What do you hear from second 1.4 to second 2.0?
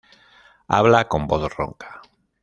ronca.